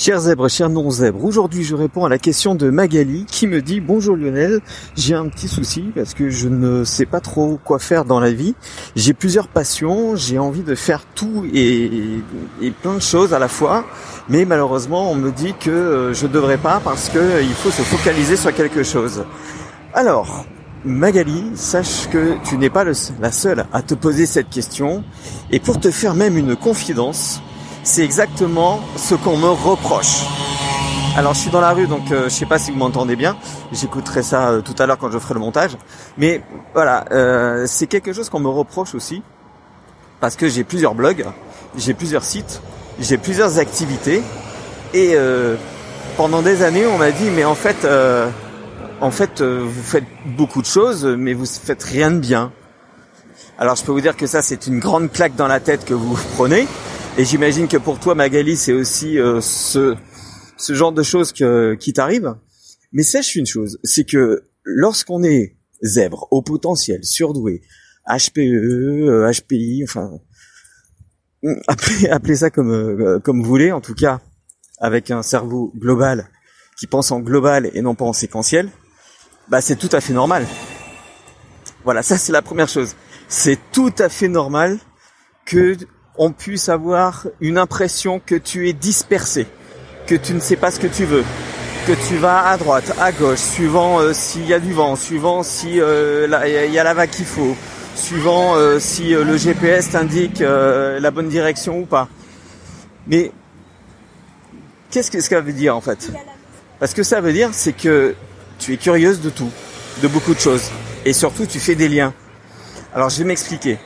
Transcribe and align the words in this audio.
Chers 0.00 0.20
zèbres, 0.20 0.48
chers 0.48 0.70
non-zèbres, 0.70 1.24
aujourd'hui 1.24 1.64
je 1.64 1.74
réponds 1.74 2.04
à 2.04 2.08
la 2.08 2.18
question 2.18 2.54
de 2.54 2.70
Magali 2.70 3.24
qui 3.24 3.48
me 3.48 3.60
dit 3.60 3.80
Bonjour 3.80 4.14
Lionel, 4.14 4.60
j'ai 4.94 5.16
un 5.16 5.26
petit 5.28 5.48
souci 5.48 5.90
parce 5.92 6.14
que 6.14 6.30
je 6.30 6.48
ne 6.48 6.84
sais 6.84 7.04
pas 7.04 7.18
trop 7.18 7.58
quoi 7.64 7.80
faire 7.80 8.04
dans 8.04 8.20
la 8.20 8.30
vie. 8.30 8.54
J'ai 8.94 9.12
plusieurs 9.12 9.48
passions, 9.48 10.14
j'ai 10.14 10.38
envie 10.38 10.62
de 10.62 10.76
faire 10.76 11.02
tout 11.16 11.44
et, 11.52 11.90
et, 12.62 12.70
plein 12.70 12.94
de 12.94 13.02
choses 13.02 13.34
à 13.34 13.40
la 13.40 13.48
fois, 13.48 13.86
mais 14.28 14.44
malheureusement 14.44 15.10
on 15.10 15.16
me 15.16 15.32
dit 15.32 15.54
que 15.58 15.68
euh, 15.68 16.14
je 16.14 16.28
ne 16.28 16.32
devrais 16.32 16.58
pas 16.58 16.80
parce 16.84 17.08
qu'il 17.08 17.18
euh, 17.18 17.42
faut 17.56 17.72
se 17.72 17.82
focaliser 17.82 18.36
sur 18.36 18.54
quelque 18.54 18.84
chose. 18.84 19.24
Alors, 19.94 20.44
Magali, 20.84 21.42
sache 21.56 22.08
que 22.08 22.36
tu 22.44 22.56
n'es 22.56 22.70
pas 22.70 22.84
la 22.84 23.32
seule 23.32 23.66
à 23.72 23.82
te 23.82 23.94
poser 23.94 24.26
cette 24.26 24.48
question 24.48 25.02
et 25.50 25.58
pour 25.58 25.80
te 25.80 25.90
faire 25.90 26.14
même 26.14 26.38
une 26.38 26.54
confidence, 26.54 27.40
c'est 27.88 28.04
exactement 28.04 28.80
ce 28.96 29.14
qu'on 29.14 29.38
me 29.38 29.48
reproche. 29.48 30.22
Alors 31.16 31.32
je 31.32 31.38
suis 31.40 31.50
dans 31.50 31.62
la 31.62 31.72
rue, 31.72 31.86
donc 31.86 32.12
euh, 32.12 32.24
je 32.24 32.28
sais 32.28 32.44
pas 32.44 32.58
si 32.58 32.70
vous 32.70 32.76
m'entendez 32.76 33.16
bien. 33.16 33.34
J'écouterai 33.72 34.22
ça 34.22 34.50
euh, 34.50 34.60
tout 34.60 34.74
à 34.78 34.84
l'heure 34.84 34.98
quand 34.98 35.10
je 35.10 35.18
ferai 35.18 35.32
le 35.32 35.40
montage. 35.40 35.78
Mais 36.18 36.42
voilà, 36.74 37.06
euh, 37.12 37.64
c'est 37.66 37.86
quelque 37.86 38.12
chose 38.12 38.28
qu'on 38.28 38.40
me 38.40 38.48
reproche 38.48 38.94
aussi, 38.94 39.22
parce 40.20 40.36
que 40.36 40.48
j'ai 40.48 40.64
plusieurs 40.64 40.94
blogs, 40.94 41.24
j'ai 41.78 41.94
plusieurs 41.94 42.24
sites, 42.24 42.60
j'ai 43.00 43.16
plusieurs 43.16 43.58
activités, 43.58 44.22
et 44.92 45.16
pendant 46.18 46.42
des 46.42 46.62
années 46.62 46.86
on 46.86 46.98
m'a 46.98 47.10
dit 47.10 47.30
mais 47.30 47.44
en 47.44 47.54
fait, 47.54 47.88
en 49.00 49.10
fait 49.10 49.40
vous 49.40 49.82
faites 49.82 50.04
beaucoup 50.26 50.60
de 50.60 50.66
choses, 50.66 51.06
mais 51.06 51.32
vous 51.32 51.46
faites 51.46 51.82
rien 51.84 52.10
de 52.10 52.18
bien. 52.18 52.52
Alors 53.58 53.76
je 53.76 53.82
peux 53.82 53.92
vous 53.92 54.02
dire 54.02 54.16
que 54.16 54.26
ça 54.26 54.42
c'est 54.42 54.66
une 54.66 54.78
grande 54.78 55.10
claque 55.10 55.36
dans 55.36 55.48
la 55.48 55.60
tête 55.60 55.86
que 55.86 55.94
vous 55.94 56.18
prenez. 56.36 56.68
Et 57.18 57.24
j'imagine 57.24 57.66
que 57.66 57.76
pour 57.76 57.98
toi, 57.98 58.14
Magali, 58.14 58.56
c'est 58.56 58.72
aussi 58.72 59.18
euh, 59.18 59.40
ce, 59.40 59.96
ce 60.56 60.72
genre 60.72 60.92
de 60.92 61.02
choses 61.02 61.32
que, 61.32 61.74
qui 61.74 61.92
t'arrivent. 61.92 62.36
Mais 62.92 63.02
sache 63.02 63.34
une 63.34 63.44
chose, 63.44 63.80
c'est 63.82 64.04
que 64.04 64.44
lorsqu'on 64.62 65.24
est 65.24 65.56
zèbre, 65.82 66.28
au 66.30 66.42
potentiel, 66.42 67.04
surdoué, 67.04 67.62
HPE, 68.06 69.32
HPI, 69.32 69.82
enfin, 69.82 70.12
appelez, 71.66 72.08
appelez 72.08 72.36
ça 72.36 72.50
comme, 72.50 72.70
euh, 72.70 73.18
comme 73.18 73.42
vous 73.42 73.48
voulez, 73.48 73.72
en 73.72 73.80
tout 73.80 73.94
cas, 73.94 74.20
avec 74.78 75.10
un 75.10 75.22
cerveau 75.22 75.72
global 75.76 76.28
qui 76.78 76.86
pense 76.86 77.10
en 77.10 77.18
global 77.18 77.68
et 77.74 77.82
non 77.82 77.96
pas 77.96 78.04
en 78.04 78.12
séquentiel, 78.12 78.70
bah 79.48 79.60
c'est 79.60 79.74
tout 79.74 79.90
à 79.90 80.00
fait 80.00 80.12
normal. 80.12 80.46
Voilà, 81.82 82.04
ça 82.04 82.16
c'est 82.16 82.30
la 82.30 82.42
première 82.42 82.68
chose. 82.68 82.94
C'est 83.26 83.58
tout 83.72 83.92
à 83.98 84.08
fait 84.08 84.28
normal 84.28 84.78
que 85.44 85.76
on 86.18 86.32
puisse 86.32 86.68
avoir 86.68 87.26
une 87.40 87.58
impression 87.58 88.20
que 88.24 88.34
tu 88.34 88.68
es 88.68 88.72
dispersé, 88.72 89.46
que 90.06 90.16
tu 90.16 90.34
ne 90.34 90.40
sais 90.40 90.56
pas 90.56 90.70
ce 90.70 90.80
que 90.80 90.88
tu 90.88 91.04
veux, 91.04 91.24
que 91.86 91.92
tu 92.08 92.16
vas 92.16 92.48
à 92.48 92.56
droite, 92.56 92.92
à 93.00 93.12
gauche, 93.12 93.38
suivant 93.38 94.00
euh, 94.00 94.12
s'il 94.12 94.46
y 94.46 94.52
a 94.52 94.58
du 94.58 94.72
vent, 94.72 94.96
suivant 94.96 95.42
si 95.44 95.80
euh, 95.80 96.26
il 96.66 96.72
y 96.72 96.78
a 96.78 96.84
la 96.84 96.94
vague 96.94 97.10
qu'il 97.10 97.24
faut, 97.24 97.56
suivant 97.94 98.56
euh, 98.56 98.80
si 98.80 99.10
le 99.10 99.36
GPS 99.36 99.90
t'indique 99.90 100.40
la 100.40 101.10
bonne 101.10 101.28
direction 101.28 101.78
ou 101.78 101.86
pas. 101.86 102.08
Mais 103.06 103.30
qu'est-ce 104.90 105.10
que 105.10 105.20
ça 105.20 105.40
veut 105.40 105.52
dire 105.52 105.76
en 105.76 105.80
fait? 105.80 106.10
Parce 106.80 106.94
que 106.94 107.02
ça 107.02 107.20
veut 107.20 107.32
dire 107.32 107.50
c'est 107.52 107.72
que 107.72 108.14
tu 108.58 108.74
es 108.74 108.76
curieuse 108.76 109.20
de 109.20 109.30
tout, 109.30 109.50
de 110.02 110.08
beaucoup 110.08 110.34
de 110.34 110.40
choses, 110.40 110.70
et 111.04 111.12
surtout 111.12 111.46
tu 111.46 111.60
fais 111.60 111.76
des 111.76 111.88
liens. 111.88 112.12
Alors 112.92 113.08
je 113.08 113.18
vais 113.18 113.24
m'expliquer 113.24 113.78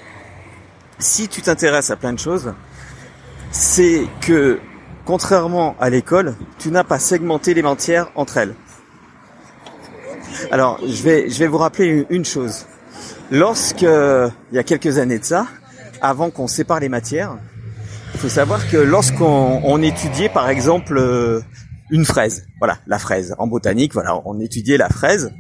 si 1.03 1.29
tu 1.29 1.43
t'intéresses 1.43 1.91
à 1.91 1.97
plein 1.97 2.13
de 2.13 2.19
choses, 2.19 2.55
c'est 3.51 4.07
que 4.21 4.61
contrairement 5.05 5.77
à 5.81 5.91
l'école, 5.91 6.35
tu 6.59 6.71
n'as 6.71 6.85
pas 6.85 6.99
segmenté 6.99 7.55
les 7.55 7.63
matières 7.63 8.11
entre 8.15 8.39
elles. 8.39 8.55
Alors, 10.51 10.81
je 10.87 11.03
vais, 11.03 11.29
je 11.29 11.39
vais 11.39 11.47
vous 11.47 11.59
rappeler 11.59 12.07
une 12.09 12.25
chose. 12.25 12.67
Lorsque, 13.31 13.83
il 13.83 14.55
y 14.55 14.59
a 14.59 14.63
quelques 14.63 14.99
années 14.99 15.19
de 15.19 15.25
ça, 15.25 15.47
avant 16.01 16.31
qu'on 16.31 16.47
sépare 16.47 16.81
les 16.81 16.89
matières, 16.89 17.37
il 18.15 18.21
faut 18.21 18.29
savoir 18.29 18.69
que 18.69 18.77
lorsqu'on 18.77 19.83
étudiait, 19.83 20.29
par 20.29 20.49
exemple, 20.49 20.97
euh, 20.99 21.41
une 21.91 22.05
fraise, 22.05 22.47
voilà, 22.59 22.79
la 22.87 22.99
fraise, 22.99 23.35
en 23.39 23.47
botanique, 23.47 23.93
voilà, 23.93 24.21
on 24.25 24.39
étudiait 24.41 24.77
la 24.77 24.89
fraise, 24.89 25.33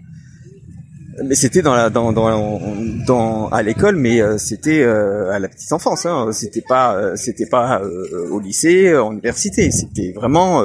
mais 1.22 1.34
c'était 1.34 1.62
dans 1.62 1.74
la 1.74 1.90
dans 1.90 2.12
dans, 2.12 2.60
dans 3.06 3.48
à 3.48 3.62
l'école 3.62 3.96
mais 3.96 4.20
euh, 4.20 4.38
c'était 4.38 4.82
euh, 4.82 5.30
à 5.30 5.38
la 5.38 5.48
petite 5.48 5.72
enfance 5.72 6.06
hein. 6.06 6.30
c'était 6.32 6.62
pas 6.62 6.96
euh, 6.96 7.16
c'était 7.16 7.46
pas 7.46 7.82
au 8.30 8.40
lycée 8.40 8.96
en 8.96 9.12
université. 9.12 9.70
C'était 9.70 10.12
vraiment 10.12 10.62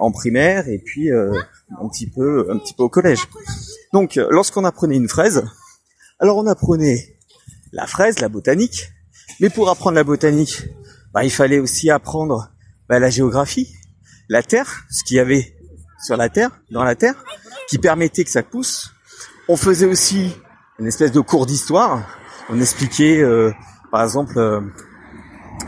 en 0.00 0.10
primaire 0.10 0.68
et 0.68 0.78
puis 0.78 1.10
un 1.12 1.88
petit 1.88 2.06
peu 2.06 2.46
un 2.50 2.58
petit 2.58 2.74
peu 2.74 2.82
au 2.82 2.88
collège. 2.88 3.28
Donc 3.92 4.16
lorsqu'on 4.30 4.64
apprenait 4.64 4.96
une 4.96 5.08
fraise 5.08 5.44
alors 6.18 6.38
on 6.38 6.46
apprenait 6.46 7.16
la 7.72 7.86
fraise 7.86 8.18
la 8.20 8.28
botanique. 8.28 8.92
Mais 9.40 9.50
pour 9.50 9.68
apprendre 9.68 9.96
la 9.96 10.04
botanique 10.04 10.64
bah, 11.12 11.24
il 11.24 11.30
fallait 11.30 11.58
aussi 11.58 11.90
apprendre 11.90 12.50
bah, 12.88 12.98
la 12.98 13.10
géographie 13.10 13.74
la 14.28 14.42
terre 14.42 14.84
ce 14.90 15.04
qu'il 15.04 15.16
y 15.16 15.20
avait 15.20 15.56
sur 16.04 16.16
la 16.16 16.28
terre 16.28 16.50
dans 16.70 16.84
la 16.84 16.94
terre 16.94 17.22
qui 17.68 17.78
permettait 17.78 18.24
que 18.24 18.30
ça 18.30 18.42
pousse 18.42 18.95
on 19.48 19.56
faisait 19.56 19.86
aussi 19.86 20.36
une 20.78 20.86
espèce 20.86 21.12
de 21.12 21.20
cours 21.20 21.46
d'histoire. 21.46 22.02
On 22.50 22.60
expliquait, 22.60 23.20
euh, 23.20 23.52
par 23.90 24.02
exemple, 24.02 24.38
euh, 24.38 24.60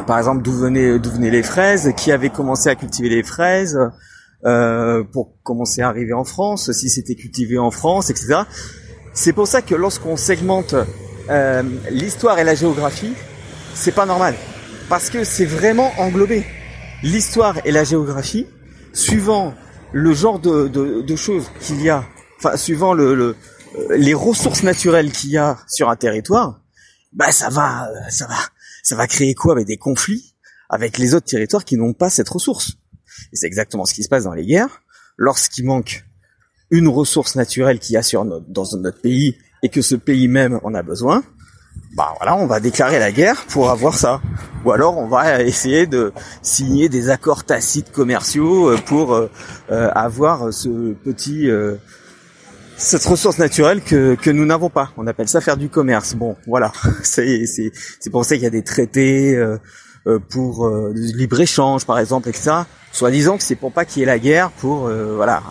par 0.07 0.19
exemple 0.19 0.43
d'où 0.43 0.53
venaient 0.53 1.31
les 1.31 1.43
fraises, 1.43 1.93
qui 1.97 2.13
avait 2.13 2.31
commencé 2.31 2.69
à 2.69 2.75
cultiver 2.75 3.09
les 3.09 3.23
fraises 3.23 3.79
euh, 4.45 5.03
pour 5.13 5.35
commencer 5.43 5.83
à 5.83 5.89
arriver 5.89 6.13
en 6.13 6.25
France, 6.25 6.71
si 6.73 6.89
c'était 6.89 7.15
cultivé 7.15 7.59
en 7.59 7.71
France, 7.71 8.11
etc. 8.11 8.43
C'est 9.15 9.33
pour 9.33 9.49
ça 9.49 9.63
que 9.63 9.75
lorsqu'on 9.75 10.17
segmente 10.17 10.75
l'histoire 11.91 12.39
et 12.39 12.45
la 12.45 12.55
géographie, 12.55 13.13
c'est 13.75 13.93
pas 13.93 14.07
normal, 14.07 14.35
parce 14.89 15.11
que 15.11 15.25
c'est 15.25 15.45
vraiment 15.45 15.93
englobé. 15.99 16.45
L'histoire 17.03 17.57
et 17.65 17.71
la 17.71 17.85
géographie, 17.85 18.47
suivant 18.93 19.55
le 19.93 20.13
genre 20.15 20.39
de, 20.39 21.17
choses 21.17 21.51
qu'il 21.61 21.83
y 21.83 21.91
a, 21.91 22.05
enfin 22.39 22.57
suivant 22.57 22.95
le 22.95 23.37
les 23.91 24.15
ressources 24.15 24.63
naturelles 24.63 25.13
qu'il 25.13 25.31
y 25.31 25.37
a 25.37 25.59
sur 25.69 25.89
un 25.89 25.97
territoire, 25.97 26.61
bah 27.13 27.33
ça 27.33 27.49
va, 27.49 27.89
euh, 27.89 28.11
ça 28.11 28.27
va, 28.27 28.37
ça 28.83 28.97
va 28.97 29.07
créer 29.07 29.35
quoi? 29.35 29.53
Avec 29.53 29.67
des 29.67 29.77
conflits 29.77 30.35
avec 30.69 30.99
les 30.99 31.15
autres 31.15 31.27
territoires 31.27 31.65
qui 31.65 31.77
n'ont 31.77 31.93
pas 31.93 32.11
cette 32.11 32.29
ressource. 32.29 32.73
Et 33.33 33.37
c'est 33.37 33.47
exactement 33.47 33.85
ce 33.85 33.95
qui 33.95 34.03
se 34.03 34.09
passe 34.09 34.25
dans 34.25 34.35
les 34.35 34.47
guerres. 34.47 34.83
Lorsqu'il 35.17 35.65
manque 35.65 36.05
une 36.71 36.89
ressource 36.89 37.35
naturelle 37.35 37.79
qu'il 37.79 37.95
y 37.95 37.97
a 37.97 38.03
sur 38.03 38.25
notre, 38.25 38.47
dans 38.49 38.65
notre 38.77 39.01
pays 39.01 39.37
et 39.63 39.69
que 39.71 39.83
ce 39.83 39.95
pays 39.95 40.29
même 40.29 40.61
en 40.63 40.75
a 40.75 40.83
besoin, 40.83 41.25
bah 41.97 42.13
voilà, 42.19 42.37
on 42.37 42.47
va 42.47 42.61
déclarer 42.61 42.99
la 42.99 43.11
guerre 43.11 43.45
pour 43.47 43.71
avoir 43.71 43.97
ça. 43.97 44.21
Ou 44.65 44.73
alors 44.73 44.99
on 44.99 45.09
va 45.09 45.43
essayer 45.43 45.87
de 45.87 46.13
signer 46.43 46.89
des 46.89 47.09
accords 47.09 47.45
tacites 47.45 47.91
commerciaux 47.91 48.71
euh, 48.71 48.77
pour 48.77 49.19
avoir 49.69 50.53
ce 50.53 50.93
petit 50.93 51.49
cette 52.79 53.05
ressource 53.05 53.39
naturelle 53.39 53.83
que, 53.83 54.15
que 54.15 54.31
nous 54.31 54.47
n'avons 54.47 54.71
pas. 54.71 54.93
On 54.97 55.07
appelle 55.07 55.29
ça 55.29 55.41
faire 55.41 55.57
du 55.57 55.69
commerce. 55.69 56.15
Bon, 56.15 56.37
voilà, 56.47 56.73
c'est 57.03 57.45
pour 58.11 58.25
ça 58.25 58.37
qu'il 58.37 58.45
y 58.45 58.47
a 58.47 58.51
des 58.51 58.63
traités 58.63 59.35
euh, 59.35 59.59
euh 60.07 60.19
pour 60.31 60.67
euh, 60.67 60.93
libre 60.95 61.41
échange, 61.41 61.85
par 61.85 61.99
exemple, 61.99 62.29
etc. 62.29 62.53
Soit 62.93 63.11
disant 63.11 63.37
que 63.37 63.43
c'est 63.43 63.57
pour 63.57 63.73
pas 63.73 63.85
qu'il 63.85 64.01
y 64.01 64.03
ait 64.05 64.07
la 64.07 64.19
guerre, 64.19 64.51
pour 64.51 64.87
euh, 64.87 65.15
voilà. 65.17 65.43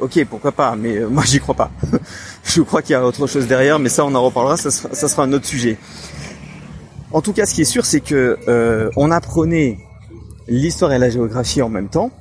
ok, 0.00 0.24
pourquoi 0.30 0.52
pas, 0.52 0.76
mais 0.76 1.00
moi 1.10 1.24
j'y 1.26 1.40
crois 1.40 1.56
pas. 1.56 1.70
Je 2.44 2.62
crois 2.62 2.82
qu'il 2.82 2.92
y 2.92 2.96
a 2.96 3.04
autre 3.04 3.26
chose 3.26 3.46
derrière, 3.48 3.78
mais 3.78 3.88
ça 3.88 4.04
on 4.04 4.14
en 4.14 4.22
reparlera. 4.22 4.56
Ça 4.56 4.70
ça 4.70 5.08
sera 5.08 5.24
un 5.24 5.32
autre 5.32 5.46
sujet. 5.46 5.76
En 7.10 7.20
tout 7.20 7.32
cas, 7.32 7.46
ce 7.46 7.54
qui 7.54 7.62
est 7.62 7.66
sûr, 7.66 7.84
c'est 7.84 8.00
que 8.00 8.38
on 8.96 9.10
apprenait 9.10 9.78
l'histoire 10.46 10.92
et 10.92 10.98
la 10.98 11.10
géographie 11.10 11.62
en 11.62 11.68
même 11.68 11.88
temps 11.88 12.12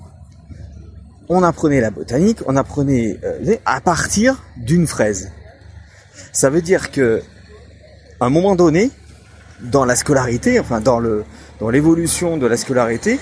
on 1.29 1.43
apprenait 1.43 1.81
la 1.81 1.91
botanique, 1.91 2.39
on 2.45 2.55
apprenait 2.55 3.19
euh, 3.23 3.55
à 3.65 3.81
partir 3.81 4.43
d'une 4.57 4.87
fraise. 4.87 5.31
Ça 6.31 6.49
veut 6.49 6.61
dire 6.61 6.91
que 6.91 7.21
à 8.19 8.25
un 8.25 8.29
moment 8.29 8.55
donné, 8.55 8.91
dans 9.61 9.85
la 9.85 9.95
scolarité, 9.95 10.59
enfin 10.59 10.81
dans 10.81 10.99
le 10.99 11.23
dans 11.59 11.69
l'évolution 11.69 12.37
de 12.37 12.45
la 12.45 12.57
scolarité, 12.57 13.19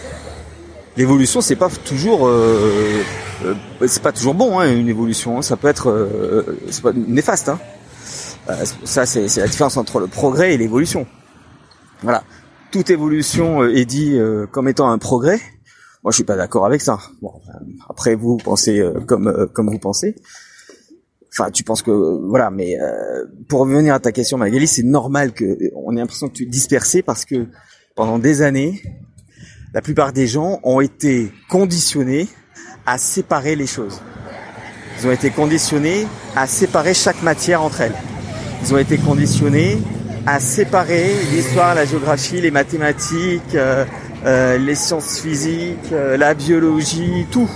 l'évolution 0.97 1.41
c'est 1.41 1.55
pas 1.55 1.69
toujours 1.69 2.27
euh, 2.27 3.03
euh, 3.45 3.53
c'est 3.87 4.01
pas 4.01 4.11
toujours 4.11 4.33
bon 4.33 4.59
hein, 4.59 4.71
une 4.71 4.89
évolution, 4.89 5.39
hein. 5.39 5.41
ça 5.41 5.57
peut 5.57 5.67
être 5.67 6.09
c'est 6.69 6.83
pas 6.83 6.93
néfaste. 6.93 7.49
Hein. 7.49 7.59
ça 8.83 9.05
c'est 9.05 9.37
la 9.37 9.47
différence 9.47 9.77
entre 9.77 9.99
le 9.99 10.07
progrès 10.07 10.53
et 10.53 10.57
l'évolution. 10.57 11.07
Voilà, 12.01 12.23
toute 12.71 12.89
évolution 12.89 13.63
est 13.63 13.85
dit 13.85 14.19
comme 14.51 14.67
étant 14.67 14.91
un 14.91 14.97
progrès, 14.97 15.39
moi, 16.03 16.11
je 16.11 16.15
suis 16.15 16.23
pas 16.25 16.35
d'accord 16.35 16.65
avec 16.65 16.81
ça. 16.81 16.99
Bon, 17.21 17.31
après, 17.87 18.15
vous 18.15 18.37
pensez 18.37 18.79
euh, 18.79 18.99
comme 19.07 19.27
euh, 19.27 19.47
comme 19.47 19.69
vous 19.69 19.79
pensez. 19.79 20.15
Enfin, 21.31 21.49
tu 21.49 21.63
penses 21.63 21.81
que 21.81 21.91
voilà, 22.27 22.51
mais 22.51 22.77
euh, 22.79 23.25
pour 23.47 23.61
revenir 23.61 23.93
à 23.93 23.99
ta 23.99 24.11
question, 24.11 24.37
Magali, 24.37 24.67
c'est 24.67 24.83
normal 24.83 25.31
que 25.31 25.57
on 25.75 25.95
ait 25.95 25.99
l'impression 25.99 26.27
que 26.27 26.33
tu 26.33 26.43
es 26.43 26.47
dispersé 26.47 27.01
parce 27.01 27.25
que 27.25 27.47
pendant 27.95 28.19
des 28.19 28.41
années, 28.41 28.81
la 29.73 29.81
plupart 29.81 30.13
des 30.13 30.27
gens 30.27 30.59
ont 30.63 30.81
été 30.81 31.31
conditionnés 31.49 32.27
à 32.85 32.97
séparer 32.97 33.55
les 33.55 33.65
choses. 33.65 34.01
Ils 34.99 35.07
ont 35.07 35.11
été 35.11 35.31
conditionnés 35.31 36.05
à 36.35 36.47
séparer 36.47 36.93
chaque 36.93 37.23
matière 37.23 37.63
entre 37.63 37.81
elles. 37.81 37.95
Ils 38.61 38.73
ont 38.73 38.77
été 38.77 38.97
conditionnés 38.97 39.77
à 40.25 40.39
séparer 40.39 41.11
l'histoire, 41.31 41.75
la 41.75 41.85
géographie, 41.85 42.41
les 42.41 42.51
mathématiques, 42.51 43.55
euh, 43.55 43.85
euh, 44.25 44.57
les 44.57 44.75
sciences 44.75 45.19
physiques, 45.19 45.91
euh, 45.91 46.17
la 46.17 46.33
biologie, 46.33 47.25
tout. 47.31 47.49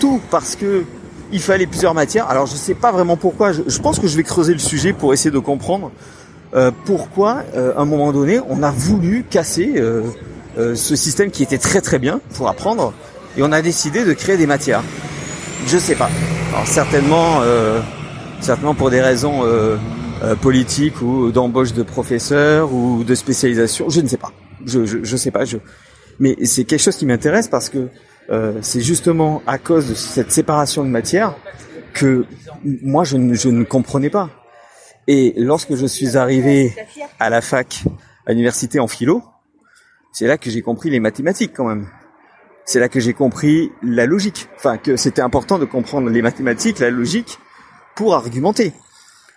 Tout 0.00 0.20
parce 0.30 0.56
que 0.56 0.84
il 1.32 1.40
fallait 1.40 1.66
plusieurs 1.66 1.94
matières. 1.94 2.28
Alors 2.28 2.46
je 2.46 2.54
sais 2.54 2.74
pas 2.74 2.92
vraiment 2.92 3.16
pourquoi. 3.16 3.52
Je, 3.52 3.78
pense 3.80 3.98
que 3.98 4.06
je 4.06 4.16
vais 4.16 4.22
creuser 4.22 4.52
le 4.52 4.58
sujet 4.58 4.92
pour 4.92 5.12
essayer 5.12 5.30
de 5.30 5.38
comprendre 5.38 5.90
pourquoi, 6.84 7.42
à 7.56 7.80
un 7.80 7.84
moment 7.84 8.12
donné, 8.12 8.38
on 8.48 8.62
a 8.62 8.70
voulu 8.70 9.24
casser 9.28 9.82
ce 10.56 10.94
système 10.94 11.32
qui 11.32 11.42
était 11.42 11.58
très 11.58 11.80
très 11.80 11.98
bien 11.98 12.20
pour 12.34 12.48
apprendre, 12.48 12.92
et 13.36 13.42
on 13.42 13.50
a 13.50 13.60
décidé 13.60 14.04
de 14.04 14.12
créer 14.12 14.36
des 14.36 14.46
matières. 14.46 14.84
Je 15.66 15.78
sais 15.78 15.96
pas. 15.96 16.10
Alors 16.52 16.68
certainement, 16.68 17.40
certainement 18.40 18.74
pour 18.76 18.90
des 18.90 19.00
raisons 19.00 19.42
euh, 20.24 20.36
politique 20.36 21.02
ou 21.02 21.32
d'embauche 21.32 21.72
de 21.74 21.82
professeurs 21.82 22.72
ou 22.72 23.02
de 23.04 23.14
spécialisation, 23.14 23.90
je 23.90 24.00
ne 24.00 24.06
sais 24.06 24.16
pas. 24.16 24.32
Je 24.66 24.84
je, 24.84 24.98
je 25.02 25.16
sais 25.16 25.30
pas. 25.30 25.44
Je... 25.44 25.58
Mais 26.18 26.36
c'est 26.44 26.64
quelque 26.64 26.80
chose 26.80 26.96
qui 26.96 27.06
m'intéresse 27.06 27.48
parce 27.48 27.68
que 27.68 27.88
euh, 28.30 28.58
c'est 28.62 28.80
justement 28.80 29.42
à 29.46 29.58
cause 29.58 29.88
de 29.88 29.94
cette 29.94 30.32
séparation 30.32 30.84
de 30.84 30.88
matière 30.88 31.36
que 31.92 32.24
moi 32.64 33.04
je 33.04 33.16
ne, 33.16 33.34
je 33.34 33.48
ne 33.48 33.64
comprenais 33.64 34.10
pas. 34.10 34.30
Et 35.06 35.34
lorsque 35.36 35.74
je 35.74 35.86
suis 35.86 36.16
arrivé 36.16 36.74
à 37.20 37.28
la 37.28 37.40
fac, 37.40 37.84
à 38.26 38.30
l'université 38.32 38.80
en 38.80 38.88
philo, 38.88 39.22
c'est 40.12 40.26
là 40.26 40.38
que 40.38 40.50
j'ai 40.50 40.62
compris 40.62 40.90
les 40.90 41.00
mathématiques 41.00 41.52
quand 41.54 41.66
même. 41.66 41.86
C'est 42.64 42.80
là 42.80 42.88
que 42.88 43.00
j'ai 43.00 43.12
compris 43.12 43.70
la 43.82 44.06
logique. 44.06 44.48
Enfin, 44.56 44.78
que 44.78 44.96
c'était 44.96 45.20
important 45.20 45.58
de 45.58 45.66
comprendre 45.66 46.08
les 46.08 46.22
mathématiques, 46.22 46.78
la 46.78 46.88
logique, 46.88 47.38
pour 47.94 48.14
argumenter 48.14 48.72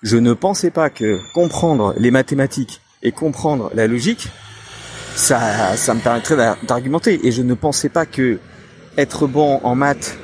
je 0.02 0.18
ne 0.18 0.34
pensais 0.34 0.72
pas 0.72 0.90
que 0.90 1.20
comprendre 1.34 1.94
les 1.98 2.12
mathématiques 2.12 2.82
et 3.04 3.12
comprendre 3.12 3.72
la 3.74 3.88
logique, 3.88 4.28
ça, 5.18 5.76
ça 5.76 5.94
me 5.94 6.00
permettrait 6.00 6.36
d'argumenter. 6.64 7.20
Et 7.24 7.32
je 7.32 7.42
ne 7.42 7.54
pensais 7.54 7.90
pas 7.90 8.06
que 8.06 8.40
être 8.98 9.28
bon 9.28 9.60
en 9.64 9.76
maths, 9.76 10.18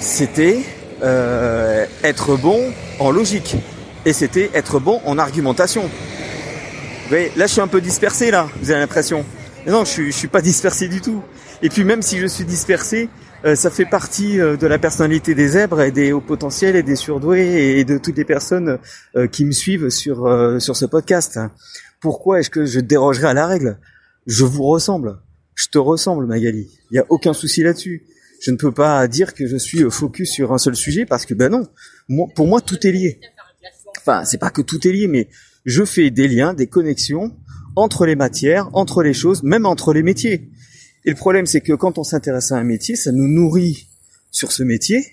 c'était 0.00 0.60
euh, 1.02 1.86
être 2.02 2.36
bon 2.36 2.72
en 2.98 3.10
logique. 3.10 3.56
Et 4.06 4.12
c'était 4.12 4.50
être 4.54 4.80
bon 4.80 5.00
en 5.06 5.18
argumentation. 5.18 5.82
Vous 5.82 7.08
voyez, 7.08 7.32
là 7.36 7.46
je 7.46 7.52
suis 7.52 7.60
un 7.60 7.68
peu 7.68 7.80
dispersé 7.80 8.30
là, 8.30 8.48
vous 8.60 8.70
avez 8.70 8.80
l'impression. 8.80 9.24
Non, 9.66 9.84
je 9.84 9.90
suis, 9.90 10.12
je 10.12 10.16
suis 10.16 10.28
pas 10.28 10.42
dispersé 10.42 10.88
du 10.88 11.00
tout. 11.00 11.22
Et 11.62 11.70
puis 11.70 11.84
même 11.84 12.02
si 12.02 12.18
je 12.18 12.26
suis 12.26 12.44
dispersé, 12.44 13.08
euh, 13.44 13.54
ça 13.54 13.70
fait 13.70 13.84
partie 13.84 14.40
euh, 14.40 14.56
de 14.56 14.66
la 14.66 14.78
personnalité 14.78 15.34
des 15.34 15.48
zèbres 15.48 15.82
et 15.82 15.90
des 15.90 16.12
hauts 16.12 16.20
potentiels 16.20 16.76
et 16.76 16.82
des 16.82 16.96
surdoués 16.96 17.78
et 17.78 17.84
de 17.84 17.98
toutes 17.98 18.16
les 18.16 18.24
personnes 18.24 18.78
euh, 19.16 19.26
qui 19.26 19.44
me 19.44 19.52
suivent 19.52 19.90
sur 19.90 20.30
sur 20.60 20.76
ce 20.76 20.86
podcast. 20.86 21.38
Pourquoi 22.04 22.38
est-ce 22.38 22.50
que 22.50 22.66
je 22.66 22.80
dérogerai 22.80 23.28
à 23.28 23.32
la 23.32 23.46
règle? 23.46 23.78
Je 24.26 24.44
vous 24.44 24.64
ressemble. 24.64 25.20
Je 25.54 25.68
te 25.68 25.78
ressemble, 25.78 26.26
Magali. 26.26 26.68
Il 26.90 26.92
n'y 26.92 26.98
a 26.98 27.06
aucun 27.08 27.32
souci 27.32 27.62
là-dessus. 27.62 28.04
Je 28.42 28.50
ne 28.50 28.58
peux 28.58 28.72
pas 28.72 29.08
dire 29.08 29.32
que 29.32 29.46
je 29.46 29.56
suis 29.56 29.90
focus 29.90 30.30
sur 30.30 30.52
un 30.52 30.58
seul 30.58 30.76
sujet 30.76 31.06
parce 31.06 31.24
que 31.24 31.32
ben 31.32 31.50
non. 31.50 31.66
pour 32.34 32.46
moi, 32.46 32.60
tout 32.60 32.86
est 32.86 32.92
lié. 32.92 33.20
Enfin, 33.96 34.22
c'est 34.26 34.36
pas 34.36 34.50
que 34.50 34.60
tout 34.60 34.86
est 34.86 34.92
lié, 34.92 35.06
mais 35.06 35.30
je 35.64 35.82
fais 35.82 36.10
des 36.10 36.28
liens, 36.28 36.52
des 36.52 36.66
connexions 36.66 37.34
entre 37.74 38.04
les 38.04 38.16
matières, 38.16 38.68
entre 38.74 39.02
les 39.02 39.14
choses, 39.14 39.42
même 39.42 39.64
entre 39.64 39.94
les 39.94 40.02
métiers. 40.02 40.50
Et 41.06 41.10
le 41.10 41.16
problème, 41.16 41.46
c'est 41.46 41.62
que 41.62 41.72
quand 41.72 41.96
on 41.96 42.04
s'intéresse 42.04 42.52
à 42.52 42.56
un 42.56 42.64
métier, 42.64 42.96
ça 42.96 43.12
nous 43.12 43.28
nourrit 43.28 43.88
sur 44.30 44.52
ce 44.52 44.62
métier. 44.62 45.06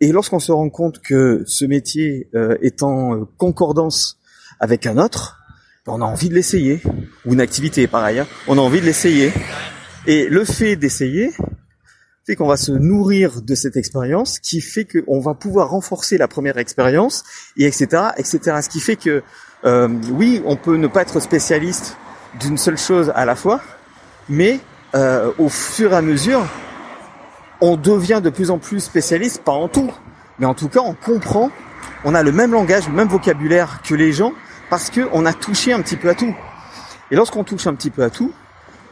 Et 0.00 0.10
lorsqu'on 0.10 0.40
se 0.40 0.50
rend 0.50 0.70
compte 0.70 0.98
que 1.02 1.44
ce 1.46 1.64
métier 1.64 2.28
euh, 2.34 2.56
est 2.62 2.82
en 2.82 3.14
euh, 3.14 3.24
concordance 3.38 4.18
avec 4.58 4.86
un 4.86 4.98
autre, 4.98 5.41
on 5.86 6.00
a 6.00 6.04
envie 6.04 6.28
de 6.28 6.34
l'essayer. 6.34 6.80
Ou 7.24 7.34
une 7.34 7.40
activité, 7.40 7.86
pareil. 7.86 8.20
Hein. 8.20 8.26
On 8.46 8.58
a 8.58 8.60
envie 8.60 8.80
de 8.80 8.86
l'essayer. 8.86 9.32
Et 10.06 10.28
le 10.28 10.44
fait 10.44 10.76
d'essayer 10.76 11.32
fait 12.24 12.36
qu'on 12.36 12.46
va 12.46 12.56
se 12.56 12.70
nourrir 12.70 13.42
de 13.42 13.54
cette 13.56 13.76
expérience, 13.76 14.38
qui 14.38 14.60
fait 14.60 14.84
qu'on 14.84 15.18
va 15.18 15.34
pouvoir 15.34 15.70
renforcer 15.70 16.18
la 16.18 16.28
première 16.28 16.56
expérience, 16.56 17.24
et 17.56 17.64
etc., 17.64 18.10
etc. 18.16 18.58
Ce 18.62 18.68
qui 18.68 18.78
fait 18.78 18.94
que, 18.94 19.24
euh, 19.64 19.88
oui, 20.12 20.40
on 20.44 20.54
peut 20.54 20.76
ne 20.76 20.86
pas 20.86 21.02
être 21.02 21.18
spécialiste 21.18 21.96
d'une 22.40 22.58
seule 22.58 22.78
chose 22.78 23.12
à 23.16 23.24
la 23.24 23.34
fois, 23.34 23.60
mais 24.28 24.60
euh, 24.94 25.32
au 25.38 25.48
fur 25.48 25.92
et 25.92 25.96
à 25.96 26.02
mesure, 26.02 26.46
on 27.60 27.76
devient 27.76 28.20
de 28.22 28.30
plus 28.30 28.50
en 28.50 28.58
plus 28.58 28.80
spécialiste, 28.80 29.42
pas 29.42 29.52
en 29.52 29.66
tout, 29.66 29.90
mais 30.38 30.46
en 30.46 30.54
tout 30.54 30.68
cas, 30.68 30.80
on 30.80 30.94
comprend, 30.94 31.50
on 32.04 32.14
a 32.14 32.22
le 32.22 32.30
même 32.30 32.52
langage, 32.52 32.86
le 32.86 32.94
même 32.94 33.08
vocabulaire 33.08 33.80
que 33.82 33.96
les 33.96 34.12
gens, 34.12 34.32
parce 34.72 34.88
que 34.88 35.02
on 35.12 35.26
a 35.26 35.34
touché 35.34 35.74
un 35.74 35.82
petit 35.82 35.96
peu 35.96 36.08
à 36.08 36.14
tout. 36.14 36.34
Et 37.10 37.14
lorsqu'on 37.14 37.44
touche 37.44 37.66
un 37.66 37.74
petit 37.74 37.90
peu 37.90 38.02
à 38.02 38.08
tout, 38.08 38.32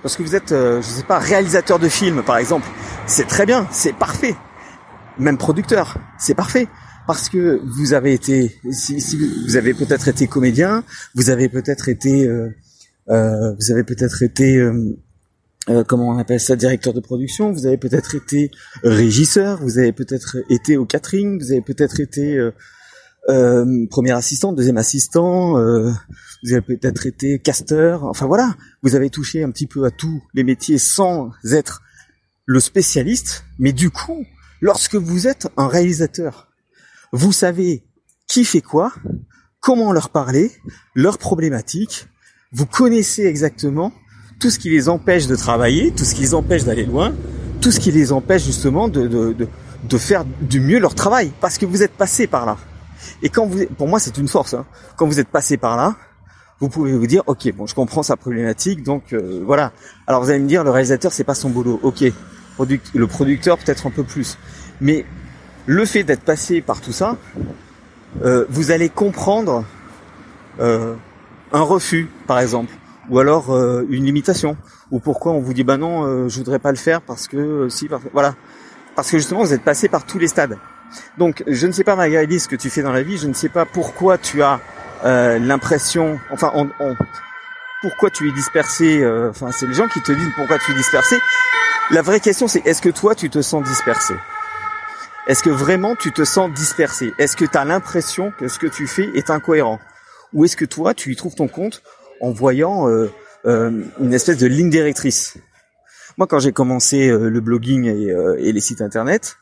parce 0.02 0.14
que 0.14 0.22
vous 0.22 0.36
êtes, 0.36 0.52
euh, 0.52 0.82
je 0.82 0.86
sais 0.86 1.04
pas, 1.04 1.18
réalisateur 1.18 1.78
de 1.78 1.88
films, 1.88 2.22
par 2.22 2.36
exemple, 2.36 2.68
c'est 3.06 3.26
très 3.26 3.46
bien, 3.46 3.66
c'est 3.70 3.94
parfait. 3.94 4.36
Même 5.18 5.38
producteur, 5.38 5.96
c'est 6.18 6.34
parfait. 6.34 6.68
Parce 7.06 7.30
que 7.30 7.62
vous 7.64 7.94
avez 7.94 8.12
été, 8.12 8.60
si, 8.70 9.00
si 9.00 9.16
vous 9.16 9.56
avez 9.56 9.72
peut-être 9.72 10.08
été 10.08 10.26
comédien, 10.26 10.84
vous 11.14 11.30
avez 11.30 11.48
peut-être 11.48 11.88
été, 11.88 12.26
euh, 12.26 12.50
euh 13.08 13.54
vous 13.54 13.72
avez 13.72 13.82
peut-être 13.82 14.22
été 14.22 14.58
euh, 14.58 14.98
euh, 15.70 15.82
comment 15.82 16.10
on 16.10 16.18
appelle 16.18 16.40
ça, 16.40 16.56
directeur 16.56 16.92
de 16.92 17.00
production, 17.00 17.52
vous 17.52 17.64
avez 17.64 17.78
peut-être 17.78 18.14
été 18.14 18.50
régisseur, 18.84 19.62
vous 19.62 19.78
avez 19.78 19.92
peut-être 19.92 20.36
été 20.50 20.76
au 20.76 20.84
catering, 20.84 21.40
vous 21.40 21.52
avez 21.52 21.62
peut-être 21.62 22.00
été 22.00 22.38
euh, 23.28 23.64
euh, 23.64 23.86
premier 23.88 24.12
assistant, 24.12 24.52
deuxième 24.52 24.78
assistant, 24.78 25.52
vous 25.52 26.52
avez 26.52 26.62
peut-être 26.62 27.06
été 27.06 27.38
casteur, 27.38 28.04
enfin 28.04 28.26
voilà, 28.26 28.54
vous 28.82 28.94
avez 28.94 29.10
touché 29.10 29.42
un 29.42 29.50
petit 29.50 29.66
peu 29.66 29.84
à 29.84 29.90
tous 29.90 30.22
les 30.34 30.44
métiers 30.44 30.78
sans 30.78 31.30
être 31.52 31.82
le 32.46 32.60
spécialiste, 32.60 33.44
mais 33.58 33.72
du 33.72 33.90
coup, 33.90 34.24
lorsque 34.60 34.96
vous 34.96 35.26
êtes 35.26 35.48
un 35.56 35.68
réalisateur, 35.68 36.48
vous 37.12 37.32
savez 37.32 37.84
qui 38.26 38.44
fait 38.44 38.62
quoi, 38.62 38.92
comment 39.60 39.92
leur 39.92 40.10
parler, 40.10 40.50
leurs 40.94 41.18
problématiques, 41.18 42.08
vous 42.52 42.66
connaissez 42.66 43.24
exactement 43.24 43.92
tout 44.38 44.50
ce 44.50 44.58
qui 44.58 44.70
les 44.70 44.88
empêche 44.88 45.26
de 45.26 45.36
travailler, 45.36 45.92
tout 45.92 46.04
ce 46.04 46.14
qui 46.14 46.22
les 46.22 46.34
empêche 46.34 46.64
d'aller 46.64 46.86
loin, 46.86 47.14
tout 47.60 47.70
ce 47.70 47.78
qui 47.78 47.92
les 47.92 48.10
empêche 48.10 48.44
justement 48.44 48.88
de, 48.88 49.06
de, 49.06 49.32
de, 49.32 49.48
de, 49.88 49.98
faire 49.98 50.24
du 50.24 50.60
mieux 50.60 50.78
leur 50.78 50.94
travail, 50.94 51.30
parce 51.40 51.58
que 51.58 51.66
vous 51.66 51.82
êtes 51.82 51.92
passé 51.92 52.26
par 52.26 52.46
là. 52.46 52.56
Et 53.22 53.28
quand 53.28 53.46
vous, 53.46 53.66
pour 53.78 53.88
moi, 53.88 53.98
c'est 53.98 54.16
une 54.18 54.28
force. 54.28 54.54
Hein. 54.54 54.66
Quand 54.96 55.06
vous 55.06 55.20
êtes 55.20 55.28
passé 55.28 55.56
par 55.56 55.76
là, 55.76 55.96
vous 56.60 56.68
pouvez 56.68 56.92
vous 56.92 57.06
dire, 57.06 57.22
ok, 57.26 57.52
bon, 57.54 57.66
je 57.66 57.74
comprends 57.74 58.02
sa 58.02 58.16
problématique, 58.16 58.82
donc 58.82 59.12
euh, 59.12 59.42
voilà. 59.44 59.72
Alors 60.06 60.22
vous 60.22 60.30
allez 60.30 60.40
me 60.40 60.48
dire, 60.48 60.64
le 60.64 60.70
réalisateur, 60.70 61.12
c'est 61.12 61.24
pas 61.24 61.34
son 61.34 61.50
boulot. 61.50 61.80
Ok, 61.82 62.04
le 62.94 63.06
producteur 63.06 63.58
peut-être 63.58 63.86
un 63.86 63.90
peu 63.90 64.04
plus, 64.04 64.36
mais 64.80 65.06
le 65.66 65.84
fait 65.84 66.02
d'être 66.04 66.22
passé 66.22 66.60
par 66.60 66.80
tout 66.80 66.92
ça, 66.92 67.16
euh, 68.22 68.44
vous 68.50 68.70
allez 68.70 68.88
comprendre 68.90 69.64
euh, 70.58 70.94
un 71.52 71.62
refus, 71.62 72.08
par 72.26 72.40
exemple 72.40 72.72
ou 73.10 73.18
alors 73.18 73.50
euh, 73.50 73.84
une 73.90 74.04
limitation 74.04 74.56
ou 74.90 75.00
pourquoi 75.00 75.32
on 75.32 75.40
vous 75.40 75.52
dit 75.52 75.64
bah 75.64 75.76
non 75.76 76.04
euh, 76.04 76.28
je 76.28 76.38
voudrais 76.38 76.58
pas 76.58 76.70
le 76.70 76.78
faire 76.78 77.02
parce 77.02 77.28
que 77.28 77.36
euh, 77.36 77.68
si 77.68 77.88
voilà 78.12 78.34
parce 78.94 79.10
que 79.10 79.18
justement 79.18 79.42
vous 79.42 79.52
êtes 79.52 79.64
passé 79.64 79.88
par 79.88 80.06
tous 80.06 80.18
les 80.18 80.28
stades 80.28 80.56
donc 81.18 81.42
je 81.46 81.66
ne 81.66 81.72
sais 81.72 81.84
pas 81.84 81.96
Magali 81.96 82.40
ce 82.40 82.48
que 82.48 82.56
tu 82.56 82.70
fais 82.70 82.82
dans 82.82 82.92
la 82.92 83.02
vie. 83.02 83.18
Je 83.18 83.26
ne 83.26 83.34
sais 83.34 83.48
pas 83.48 83.64
pourquoi 83.64 84.18
tu 84.18 84.42
as 84.42 84.60
l'impression 85.04 86.18
enfin 86.30 86.52
on, 86.54 86.68
pourquoi 87.80 88.10
tu 88.10 88.28
es 88.28 88.32
dispersé 88.32 89.06
enfin 89.30 89.50
c'est 89.50 89.66
les 89.66 89.74
gens 89.74 89.88
qui 89.88 90.02
te 90.02 90.12
disent 90.12 90.32
pourquoi 90.36 90.58
tu 90.58 90.72
es 90.72 90.74
dispersé. 90.74 91.16
La 91.90 92.02
vraie 92.02 92.20
question 92.20 92.48
c'est 92.48 92.66
est-ce 92.66 92.82
que 92.82 92.90
toi 92.90 93.14
tu 93.14 93.30
te 93.30 93.40
sens 93.42 93.62
dispersé? 93.64 94.14
Est-ce 95.26 95.42
que 95.42 95.50
vraiment 95.50 95.94
tu 95.96 96.12
te 96.12 96.24
sens 96.24 96.50
dispersé? 96.52 97.12
Est-ce 97.18 97.36
que 97.36 97.44
tu 97.44 97.56
as 97.56 97.64
l'impression 97.64 98.32
que 98.38 98.48
ce 98.48 98.58
que 98.58 98.66
tu 98.66 98.86
fais 98.86 99.08
est 99.14 99.30
incohérent? 99.30 99.78
Ou 100.32 100.44
est-ce 100.44 100.56
que 100.56 100.64
toi 100.64 100.94
tu 100.94 101.12
y 101.12 101.16
trouves 101.16 101.34
ton 101.34 101.46
compte 101.46 101.82
en 102.20 102.32
voyant 102.32 102.88
euh, 102.88 103.10
euh, 103.46 103.84
une 104.00 104.14
espèce 104.14 104.38
de 104.38 104.46
ligne 104.46 104.70
directrice? 104.70 105.36
Moi, 106.16 106.26
quand 106.26 106.38
j'ai 106.38 106.52
commencé 106.52 107.08
euh, 107.08 107.28
le 107.28 107.40
blogging 107.40 107.86
et, 107.86 108.52
les 108.52 108.60
sites 108.60 108.80
internet, 108.80 109.36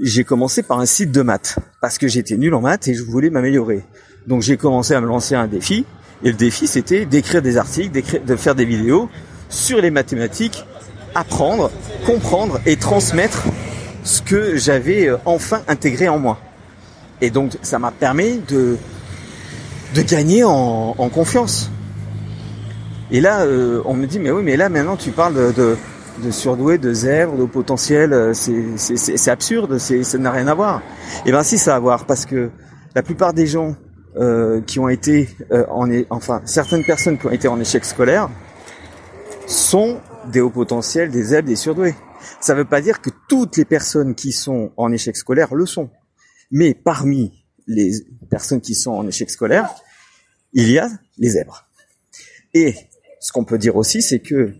j'ai 0.00 0.24
commencé 0.24 0.62
par 0.62 0.78
un 0.78 0.86
site 0.86 1.10
de 1.10 1.22
maths 1.22 1.56
parce 1.80 1.98
que 1.98 2.08
j'étais 2.08 2.36
nul 2.36 2.54
en 2.54 2.60
maths 2.60 2.88
et 2.88 2.94
je 2.94 3.02
voulais 3.02 3.30
m'améliorer. 3.30 3.84
Donc 4.26 4.42
j'ai 4.42 4.56
commencé 4.56 4.94
à 4.94 5.00
me 5.00 5.06
lancer 5.06 5.34
un 5.34 5.46
défi 5.46 5.84
et 6.22 6.28
le 6.28 6.36
défi 6.36 6.66
c'était 6.66 7.04
d'écrire 7.04 7.42
des 7.42 7.56
articles, 7.56 8.00
de 8.24 8.36
faire 8.36 8.54
des 8.54 8.64
vidéos 8.64 9.08
sur 9.48 9.80
les 9.80 9.90
mathématiques, 9.90 10.64
apprendre, 11.14 11.70
comprendre 12.06 12.60
et 12.66 12.76
transmettre 12.76 13.44
ce 14.04 14.22
que 14.22 14.56
j'avais 14.56 15.10
enfin 15.24 15.62
intégré 15.68 16.08
en 16.08 16.18
moi. 16.18 16.38
Et 17.20 17.30
donc 17.30 17.52
ça 17.62 17.78
m'a 17.78 17.90
permis 17.90 18.40
de 18.48 18.76
de 19.94 20.02
gagner 20.02 20.44
en, 20.44 20.94
confiance 21.08 21.70
Et 23.10 23.20
là, 23.22 23.40
euh, 23.40 23.80
on 23.86 23.94
me 23.94 24.06
dit, 24.06 24.18
mais 24.18 24.30
oui, 24.30 24.42
mais 24.44 24.56
là 24.56 24.68
maintenant 24.68 24.96
tu 24.96 25.10
parles 25.10 25.54
de, 25.54 25.76
de 26.18 26.30
surdoué, 26.30 26.78
de 26.78 26.92
zèbre, 26.92 27.36
de 27.36 27.44
potentiel, 27.44 28.12
euh, 28.12 28.32
c'est 28.34 29.30
absurde, 29.30 29.78
ça 29.78 30.18
n'a 30.18 30.30
rien 30.30 30.46
à 30.46 30.54
voir. 30.54 30.82
Et 31.24 31.28
eh 31.28 31.32
ben 31.32 31.42
si 31.42 31.58
ça 31.58 31.74
a 31.74 31.76
à 31.76 31.80
voir, 31.80 32.06
parce 32.06 32.26
que 32.26 32.50
la 32.94 33.02
plupart 33.02 33.32
des 33.32 33.46
gens 33.46 33.76
euh, 34.16 34.60
qui 34.62 34.78
ont 34.78 34.88
été 34.88 35.28
en 35.70 35.88
enfin 36.10 36.42
certaines 36.44 36.84
personnes 36.84 37.18
qui 37.18 37.26
ont 37.26 37.30
été 37.30 37.48
en 37.48 37.60
échec 37.60 37.84
scolaire 37.84 38.28
sont 39.46 40.00
des 40.30 40.40
hauts 40.40 40.50
potentiels, 40.50 41.10
des 41.10 41.24
zèbres, 41.24 41.48
des 41.48 41.56
surdoués. 41.56 41.94
Ça 42.40 42.54
ne 42.54 42.58
veut 42.58 42.64
pas 42.64 42.80
dire 42.80 43.00
que 43.00 43.10
toutes 43.28 43.56
les 43.56 43.64
personnes 43.64 44.14
qui 44.14 44.32
sont 44.32 44.72
en 44.76 44.92
échec 44.92 45.16
scolaire 45.16 45.54
le 45.54 45.66
sont. 45.66 45.90
Mais 46.50 46.74
parmi 46.74 47.44
les 47.66 47.92
personnes 48.30 48.60
qui 48.60 48.74
sont 48.74 48.92
en 48.92 49.06
échec 49.06 49.30
scolaire, 49.30 49.70
il 50.52 50.70
y 50.70 50.78
a 50.78 50.88
les 51.18 51.30
zèbres. 51.30 51.66
Et 52.54 52.74
ce 53.20 53.32
qu'on 53.32 53.44
peut 53.44 53.58
dire 53.58 53.76
aussi, 53.76 54.02
c'est 54.02 54.20
que 54.20 54.54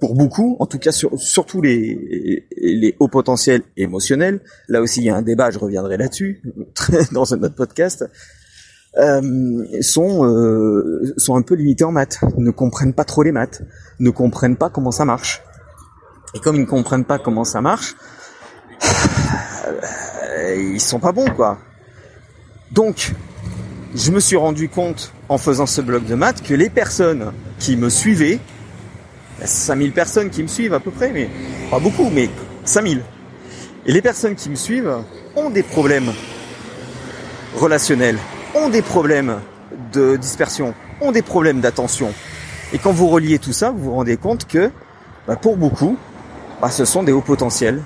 pour 0.00 0.14
beaucoup, 0.14 0.56
en 0.60 0.66
tout 0.66 0.78
cas 0.78 0.92
sur, 0.92 1.18
surtout 1.20 1.60
les, 1.62 2.46
les 2.56 2.96
hauts 2.98 3.08
potentiels 3.08 3.62
émotionnels, 3.76 4.40
là 4.68 4.80
aussi 4.80 5.00
il 5.00 5.04
y 5.04 5.10
a 5.10 5.16
un 5.16 5.22
débat, 5.22 5.50
je 5.50 5.58
reviendrai 5.58 5.96
là-dessus 5.96 6.42
dans 7.12 7.34
un 7.34 7.42
autre 7.42 7.54
podcast, 7.54 8.04
euh, 8.96 9.64
sont 9.82 10.24
euh, 10.24 11.14
sont 11.18 11.36
un 11.36 11.42
peu 11.42 11.54
limités 11.54 11.84
en 11.84 11.92
maths, 11.92 12.20
ne 12.36 12.50
comprennent 12.50 12.94
pas 12.94 13.04
trop 13.04 13.22
les 13.22 13.32
maths, 13.32 13.62
ne 14.00 14.10
comprennent 14.10 14.56
pas 14.56 14.70
comment 14.70 14.90
ça 14.90 15.04
marche. 15.04 15.42
Et 16.34 16.40
comme 16.40 16.56
ils 16.56 16.62
ne 16.62 16.66
comprennent 16.66 17.04
pas 17.04 17.18
comment 17.18 17.44
ça 17.44 17.60
marche, 17.60 17.94
euh, 19.66 20.56
ils 20.56 20.80
sont 20.80 21.00
pas 21.00 21.12
bons 21.12 21.30
quoi. 21.30 21.58
Donc, 22.72 23.14
je 23.94 24.10
me 24.10 24.20
suis 24.20 24.36
rendu 24.36 24.68
compte 24.68 25.12
en 25.28 25.38
faisant 25.38 25.66
ce 25.66 25.80
blog 25.80 26.04
de 26.06 26.14
maths 26.14 26.42
que 26.42 26.54
les 26.54 26.70
personnes 26.70 27.32
qui 27.58 27.76
me 27.76 27.88
suivaient, 27.88 28.40
5000 29.44 29.92
personnes 29.92 30.30
qui 30.30 30.42
me 30.42 30.48
suivent 30.48 30.74
à 30.74 30.80
peu 30.80 30.90
près, 30.90 31.10
mais 31.12 31.28
pas 31.70 31.78
beaucoup, 31.78 32.10
mais 32.10 32.28
5000. 32.64 33.02
Et 33.86 33.92
les 33.92 34.02
personnes 34.02 34.34
qui 34.34 34.50
me 34.50 34.56
suivent 34.56 34.92
ont 35.36 35.50
des 35.50 35.62
problèmes 35.62 36.12
relationnels, 37.56 38.18
ont 38.54 38.68
des 38.68 38.82
problèmes 38.82 39.40
de 39.92 40.16
dispersion, 40.16 40.74
ont 41.00 41.12
des 41.12 41.22
problèmes 41.22 41.60
d'attention. 41.60 42.12
Et 42.72 42.78
quand 42.78 42.92
vous 42.92 43.08
reliez 43.08 43.38
tout 43.38 43.52
ça, 43.52 43.70
vous 43.70 43.84
vous 43.84 43.92
rendez 43.92 44.16
compte 44.16 44.46
que 44.46 44.70
bah, 45.26 45.36
pour 45.36 45.56
beaucoup, 45.56 45.96
bah, 46.60 46.70
ce 46.70 46.84
sont 46.84 47.02
des 47.02 47.12
hauts 47.12 47.22
potentiels. 47.22 47.82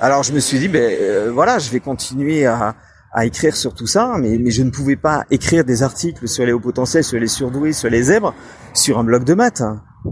Alors 0.00 0.22
je 0.22 0.32
me 0.32 0.40
suis 0.40 0.58
dit, 0.58 0.68
ben 0.68 0.82
euh, 1.00 1.30
voilà, 1.32 1.58
je 1.58 1.70
vais 1.70 1.80
continuer 1.80 2.44
à, 2.46 2.74
à 3.14 3.24
écrire 3.24 3.54
sur 3.54 3.74
tout 3.74 3.86
ça, 3.86 4.16
mais, 4.18 4.50
je 4.50 4.62
ne 4.62 4.70
pouvais 4.70 4.96
pas 4.96 5.24
écrire 5.30 5.64
des 5.64 5.84
articles 5.84 6.26
sur 6.26 6.44
les 6.44 6.52
hauts 6.52 6.60
potentiels, 6.60 7.04
sur 7.04 7.18
les 7.18 7.28
surdoués, 7.28 7.72
sur 7.72 7.88
les 7.88 8.02
zèbres, 8.02 8.34
sur 8.74 8.98
un 8.98 9.04
blog 9.04 9.24
de 9.24 9.34
maths. 9.34 9.62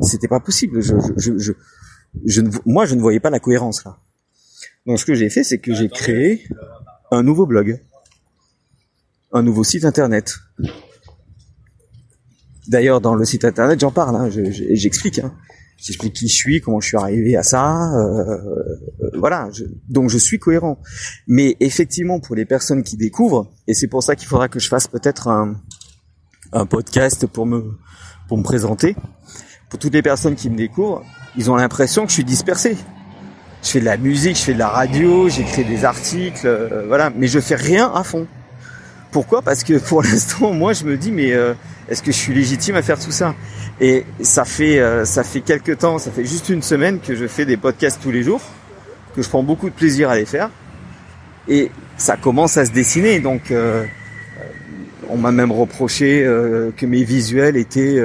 C'était 0.03 0.29
pas 0.29 0.39
possible. 0.39 0.81
Je, 0.81 2.41
ne, 2.41 2.51
moi, 2.65 2.87
je 2.87 2.95
ne 2.95 3.01
voyais 3.01 3.19
pas 3.19 3.31
la 3.31 3.41
cohérence 3.41 3.85
là. 3.85 3.99
Donc, 4.87 5.01
ce 5.01 5.05
que 5.05 5.15
j'ai 5.15 5.31
fait, 5.31 5.43
c'est 5.43 5.59
que 5.59 5.75
j'ai 5.75 5.89
créé 5.89 6.47
un 7.11 7.25
nouveau 7.25 7.45
blog, 7.45 7.83
un 9.33 9.43
nouveau 9.43 9.65
site 9.65 9.85
internet. 9.85 10.37
D'ailleurs, 12.69 13.01
dans 13.01 13.17
le 13.17 13.25
site 13.25 13.45
internet, 13.45 13.81
j'en 13.81 13.91
parle, 13.91 14.15
hein, 14.15 14.31
j'explique. 14.31 15.19
Hein 15.19 15.35
j'explique 15.83 16.15
qui 16.15 16.29
je 16.29 16.35
suis, 16.35 16.61
comment 16.61 16.81
je 16.81 16.89
suis 16.89 16.97
arrivé 16.97 17.37
à 17.37 17.43
ça, 17.43 17.93
euh, 17.95 18.39
voilà. 19.19 19.49
donc 19.89 20.11
je 20.11 20.19
suis 20.19 20.39
cohérent. 20.39 20.79
Mais 21.27 21.57
effectivement, 21.61 22.21
pour 22.21 22.37
les 22.37 22.45
personnes 22.45 22.83
qui 22.83 22.97
découvrent, 22.97 23.51
et 23.67 23.75
c'est 23.75 23.89
pour 23.89 24.03
ça 24.03 24.17
qu'il 24.17 24.29
faudra 24.29 24.49
que 24.49 24.61
je 24.61 24.69
fasse 24.69 24.87
peut-être 24.87 25.29
un, 25.29 25.57
un 26.53 26.67
podcast 26.67 27.27
pour 27.27 27.47
me 27.47 27.79
pour 28.29 28.39
me 28.39 28.43
présenter. 28.43 28.97
Pour 29.69 29.79
toutes 29.79 29.95
les 29.95 30.03
personnes 30.03 30.37
qui 30.37 30.49
me 30.49 30.57
découvrent, 30.57 31.03
ils 31.37 31.51
ont 31.51 31.57
l'impression 31.57 32.05
que 32.05 32.09
je 32.09 32.15
suis 32.15 32.25
dispersé. 32.25 32.77
Je 33.63 33.69
fais 33.69 33.81
de 33.81 33.85
la 33.85 33.97
musique, 33.97 34.37
je 34.37 34.43
fais 34.43 34.55
de 34.55 34.59
la 34.59 34.69
radio, 34.69 35.29
j'écris 35.29 35.65
des 35.65 35.85
articles, 35.85 36.47
euh, 36.47 36.85
voilà, 36.87 37.11
mais 37.11 37.27
je 37.29 37.39
fais 37.41 37.55
rien 37.55 37.93
à 37.95 38.03
fond. 38.03 38.27
Pourquoi? 39.13 39.43
Parce 39.43 39.63
que 39.63 39.79
pour 39.79 40.03
l'instant, 40.03 40.53
moi, 40.53 40.73
je 40.73 40.85
me 40.85 40.97
dis, 40.97 41.13
mais 41.13 41.33
est-ce 41.89 42.03
que 42.03 42.11
je 42.11 42.17
suis 42.17 42.35
légitime 42.35 42.75
à 42.75 42.83
faire 42.83 42.99
tout 42.99 43.13
ça? 43.13 43.35
Et 43.81 44.05
ça 44.21 44.45
fait 44.45 44.79
euh, 44.79 45.05
ça 45.05 45.25
fait 45.25 45.41
quelques 45.41 45.79
temps, 45.79 45.99
ça 45.99 46.11
fait 46.11 46.25
juste 46.25 46.49
une 46.49 46.63
semaine 46.63 47.01
que 47.01 47.17
je 47.17 47.27
fais 47.27 47.45
des 47.45 47.57
podcasts 47.57 48.01
tous 48.01 48.13
les 48.13 48.23
jours, 48.23 48.41
que 49.17 49.23
je 49.23 49.29
prends 49.29 49.43
beaucoup 49.43 49.69
de 49.69 49.75
plaisir 49.75 50.09
à 50.09 50.17
les 50.17 50.25
faire. 50.25 50.51
Et 51.49 51.71
ça 51.97 52.17
commence 52.17 52.57
à 52.57 52.65
se 52.65 52.71
dessiner. 52.71 53.19
Donc 53.19 53.51
euh, 53.51 53.85
on 55.09 55.17
m'a 55.17 55.33
même 55.33 55.51
reproché 55.51 56.25
euh, 56.25 56.71
que 56.77 56.87
mes 56.87 57.03
visuels 57.03 57.57
étaient 57.57 58.01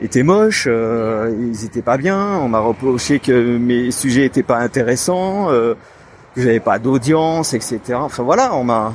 étaient 0.00 0.22
moches, 0.22 0.66
ils 0.66 1.64
étaient 1.64 1.82
pas 1.82 1.98
bien. 1.98 2.38
On 2.38 2.48
m'a 2.48 2.60
reproché 2.60 3.18
que 3.18 3.58
mes 3.58 3.90
sujets 3.90 4.24
étaient 4.24 4.42
pas 4.42 4.58
intéressants, 4.58 5.48
que 5.48 6.40
j'avais 6.40 6.60
pas 6.60 6.78
d'audience, 6.78 7.52
etc. 7.52 7.80
Enfin 7.94 8.22
voilà, 8.22 8.54
on 8.54 8.64
m'a. 8.64 8.94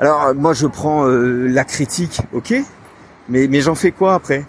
Alors 0.00 0.34
moi 0.34 0.54
je 0.54 0.66
prends 0.66 1.04
la 1.06 1.64
critique, 1.64 2.20
ok, 2.32 2.54
mais 3.28 3.46
mais 3.46 3.60
j'en 3.60 3.74
fais 3.74 3.92
quoi 3.92 4.14
après? 4.14 4.44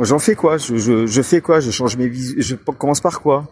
J'en 0.00 0.18
fais 0.18 0.34
quoi? 0.34 0.58
Je, 0.58 0.76
je, 0.76 1.06
je, 1.06 1.22
fais 1.22 1.40
quoi? 1.40 1.58
Je 1.60 1.70
change 1.70 1.96
mes 1.96 2.06
visuels. 2.06 2.42
Je 2.42 2.54
commence 2.54 3.00
par 3.00 3.20
quoi? 3.20 3.46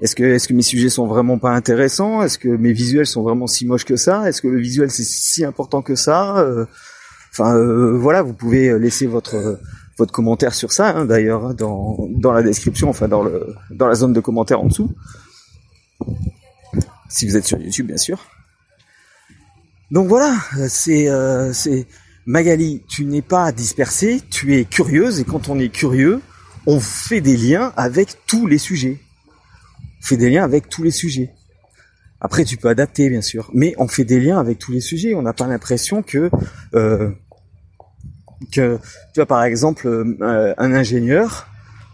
Est-ce 0.00 0.14
que 0.14 0.22
est-ce 0.22 0.46
que 0.46 0.52
mes 0.54 0.62
sujets 0.62 0.90
sont 0.90 1.06
vraiment 1.06 1.38
pas 1.38 1.52
intéressants? 1.52 2.22
Est-ce 2.22 2.38
que 2.38 2.48
mes 2.48 2.72
visuels 2.72 3.06
sont 3.06 3.22
vraiment 3.22 3.46
si 3.46 3.66
moches 3.66 3.86
que 3.86 3.96
ça? 3.96 4.28
Est-ce 4.28 4.42
que 4.42 4.48
le 4.48 4.60
visuel 4.60 4.90
c'est 4.90 5.04
si 5.04 5.44
important 5.44 5.82
que 5.82 5.96
ça? 5.96 6.38
Euh, 6.38 6.66
Enfin 7.36 7.56
euh, 7.56 7.98
voilà, 7.98 8.22
vous 8.22 8.32
pouvez 8.32 8.78
laisser 8.78 9.08
votre 9.08 9.58
votre 9.98 10.12
commentaire 10.12 10.54
sur 10.54 10.70
ça 10.70 10.96
hein, 10.96 11.04
d'ailleurs 11.04 11.46
hein, 11.46 11.54
dans 11.54 12.06
dans 12.10 12.32
la 12.32 12.44
description, 12.44 12.88
enfin 12.88 13.08
dans 13.08 13.24
le 13.24 13.56
dans 13.70 13.88
la 13.88 13.96
zone 13.96 14.12
de 14.12 14.20
commentaires 14.20 14.60
en 14.60 14.66
dessous. 14.66 14.92
Si 17.08 17.26
vous 17.26 17.36
êtes 17.36 17.44
sur 17.44 17.58
YouTube 17.58 17.88
bien 17.88 17.96
sûr. 17.96 18.24
Donc 19.94 20.08
voilà, 20.08 20.36
c'est 20.68 21.08
euh, 21.08 21.52
c'est 21.52 21.86
Magali, 22.26 22.82
tu 22.88 23.04
n'es 23.04 23.22
pas 23.22 23.52
dispersée, 23.52 24.20
tu 24.28 24.56
es 24.56 24.64
curieuse 24.64 25.20
et 25.20 25.24
quand 25.24 25.48
on 25.48 25.56
est 25.60 25.68
curieux, 25.68 26.20
on 26.66 26.80
fait 26.80 27.20
des 27.20 27.36
liens 27.36 27.72
avec 27.76 28.26
tous 28.26 28.48
les 28.48 28.58
sujets. 28.58 28.98
On 30.00 30.04
fait 30.04 30.16
des 30.16 30.30
liens 30.30 30.42
avec 30.42 30.68
tous 30.68 30.82
les 30.82 30.90
sujets. 30.90 31.30
Après, 32.20 32.44
tu 32.44 32.56
peux 32.56 32.66
adapter, 32.66 33.08
bien 33.08 33.22
sûr, 33.22 33.52
mais 33.54 33.72
on 33.78 33.86
fait 33.86 34.04
des 34.04 34.18
liens 34.18 34.40
avec 34.40 34.58
tous 34.58 34.72
les 34.72 34.80
sujets. 34.80 35.14
On 35.14 35.22
n'a 35.22 35.32
pas 35.32 35.46
l'impression 35.46 36.02
que, 36.02 36.28
euh, 36.74 37.10
tu 38.50 38.62
vois, 39.14 39.26
par 39.26 39.44
exemple, 39.44 39.86
euh, 39.86 40.54
un 40.58 40.74
ingénieur. 40.74 41.46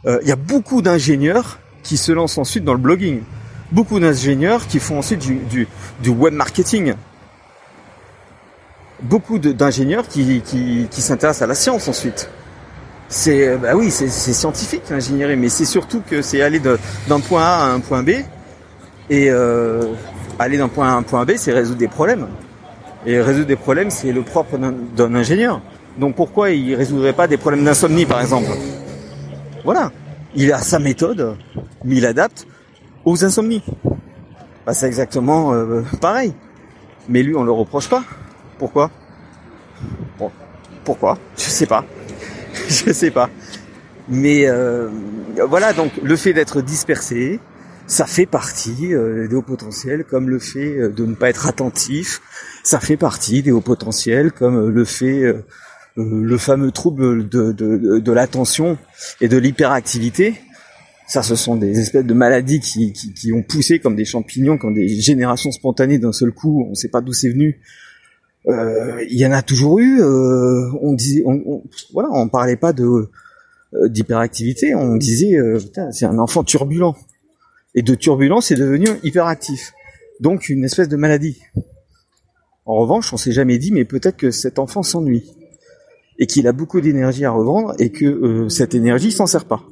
Euh, 0.07 0.21
il 0.23 0.29
y 0.29 0.33
a 0.33 0.37
beaucoup 0.37 0.81
d'ingénieurs 0.81 1.59
qui 1.83 1.99
se 1.99 2.13
lancent 2.13 2.39
ensuite 2.39 2.65
dans 2.65 2.73
le 2.73 2.81
blogging. 2.81 3.21
Beaucoup 3.73 4.01
d'ingénieurs 4.01 4.67
qui 4.69 4.79
font 4.79 5.01
ensuite 5.01 5.21
du 5.21 6.09
web 6.09 6.33
marketing 6.33 6.95
beaucoup 9.03 9.39
d'ingénieurs 9.39 10.07
qui, 10.09 10.43
s'intéressent 10.91 11.43
à 11.43 11.47
la 11.47 11.55
science 11.55 11.89
ensuite. 11.89 12.31
C'est 13.09 13.49
euh, 13.49 13.57
bah 13.57 13.73
oui, 13.75 13.91
c'est 13.91 14.09
scientifique 14.09 14.83
l'ingénierie, 14.89 15.37
mais 15.37 15.49
c'est 15.49 15.65
surtout 15.65 16.01
que 16.09 16.23
c'est 16.23 16.43
aller 16.43 16.61
d'un 16.61 17.21
point 17.21 17.43
A 17.43 17.65
à 17.65 17.73
un 17.73 17.81
point 17.81 18.03
B. 18.03 18.11
Et 19.09 19.29
euh, 19.31 19.95
aller 20.39 20.59
d'un 20.59 20.69
point 20.69 20.89
A 20.89 20.93
à 20.93 20.95
un 20.95 21.03
point 21.03 21.25
B, 21.25 21.33
c'est 21.37 21.53
résoudre 21.53 21.79
des 21.79 21.89
problèmes. 21.89 22.29
Et 23.07 23.21
résoudre 23.21 23.47
des 23.47 23.57
problèmes, 23.57 23.91
c'est 23.91 24.13
le 24.13 24.23
propre 24.23 24.59
d'un 24.59 25.15
ingénieur. 25.15 25.61
Donc 25.99 26.15
pourquoi 26.15 26.51
il 26.51 26.75
résoudrait 26.75 27.13
pas 27.13 27.27
des 27.27 27.37
problèmes 27.37 27.65
d'insomnie, 27.65 28.07
par 28.07 28.21
exemple? 28.21 28.51
Voilà. 29.65 29.91
Il 30.37 30.53
a 30.53 30.59
sa 30.59 30.79
méthode, 30.79 31.37
mais 31.85 31.97
il 31.97 32.07
adapte 32.07 32.47
aux 33.05 33.25
insomnies. 33.25 33.63
Bah, 34.65 34.75
c'est 34.75 34.87
exactement 34.87 35.53
euh, 35.53 35.83
pareil. 36.01 36.33
Mais 37.09 37.25
lui, 37.25 37.35
on 37.35 37.43
le 37.43 37.51
reproche 37.51 37.89
pas. 37.89 38.05
Pourquoi 38.61 38.91
pourquoi 40.85 41.19
Je 41.37 41.45
sais 41.45 41.67
pas. 41.67 41.85
Je 42.69 42.93
sais 42.93 43.11
pas. 43.11 43.31
Mais 44.09 44.47
euh, 44.47 44.91
voilà, 45.49 45.73
donc 45.73 45.93
le 46.03 46.17
fait 46.17 46.35
d'être 46.35 46.61
dispersé, 46.61 47.41
ça 47.87 48.05
fait 48.05 48.27
partie 48.27 48.93
euh, 48.93 49.29
des 49.29 49.35
hauts 49.35 49.43
potentiels, 49.43 50.05
comme 50.05 50.29
le 50.29 50.39
fait 50.39 50.77
euh, 50.77 50.89
de 50.91 51.07
ne 51.07 51.15
pas 51.15 51.31
être 51.31 51.47
attentif, 51.47 52.21
ça 52.63 52.81
fait 52.81 52.97
partie 52.99 53.43
des 53.43 53.51
hauts 53.51 53.61
potentiels, 53.63 54.33
comme 54.33 54.69
le 54.69 54.85
fait 54.85 55.35
le 55.97 56.39
fameux 56.39 56.71
trouble 56.71 57.29
de, 57.29 57.53
de, 57.53 57.99
de 57.99 58.13
l'attention 58.13 58.77
et 59.21 59.29
de 59.29 59.39
l'hyperactivité. 59.39 60.35
Ça, 61.07 61.23
ce 61.23 61.35
sont 61.35 61.57
des 61.57 61.81
espèces 61.81 62.05
de 62.05 62.15
maladies 62.15 62.61
qui, 62.61 62.93
qui, 62.93 63.13
qui, 63.15 63.33
ont 63.33 63.43
poussé 63.43 63.81
comme 63.81 63.97
des 63.97 64.05
champignons, 64.05 64.59
comme 64.59 64.75
des 64.75 64.89
générations 64.89 65.51
spontanées 65.51 65.99
d'un 65.99 66.13
seul 66.13 66.31
coup. 66.31 66.65
On 66.67 66.71
ne 66.71 66.75
sait 66.75 66.89
pas 66.89 67.01
d'où 67.01 67.13
c'est 67.13 67.31
venu. 67.31 67.61
Euh, 68.49 69.05
il 69.09 69.19
y 69.19 69.27
en 69.27 69.33
a 69.33 69.43
toujours 69.43 69.79
eu. 69.79 70.01
Euh, 70.01 70.71
on 70.81 70.93
disait, 70.95 71.23
on, 71.27 71.63
voilà, 71.93 72.09
on 72.13 72.29
parlait 72.29 72.57
pas 72.57 72.73
de 72.73 72.85
euh, 73.75 73.89
d'hyperactivité, 73.89 74.75
on 74.75 74.97
disait, 74.97 75.37
c'est 75.93 76.07
un 76.07 76.19
enfant 76.19 76.43
turbulent. 76.45 76.97
Et 77.75 77.83
de 77.83 77.95
turbulent, 77.95 78.41
c'est 78.41 78.57
devenu 78.57 78.89
hyperactif. 79.03 79.73
Donc 80.21 80.49
une 80.49 80.65
espèce 80.65 80.89
de 80.89 80.97
maladie. 80.97 81.41
En 82.67 82.77
revanche, 82.77 83.13
on 83.13 83.17
s'est 83.17 83.33
jamais 83.33 83.59
dit, 83.59 83.73
mais 83.73 83.85
peut-être 83.85 84.17
que 84.17 84.31
cet 84.31 84.59
enfant 84.59 84.83
s'ennuie. 84.83 85.33
et 86.19 86.27
qu'il 86.27 86.47
a 86.47 86.53
beaucoup 86.53 86.83
d'énergie 86.83 87.25
à 87.25 87.31
revendre 87.31 87.75
et 87.79 87.91
que 87.91 88.05
euh, 88.05 88.49
cette 88.51 88.75
énergie 88.75 89.11
s'en 89.11 89.27
sert 89.27 89.47
pas 89.47 89.63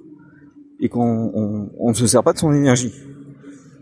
et 0.81 0.89
qu'on 0.89 1.71
on, 1.79 1.89
ne 1.91 1.95
se 1.95 2.07
sert 2.07 2.23
pas 2.23 2.33
de 2.33 2.39
son 2.39 2.53
énergie. 2.53 2.93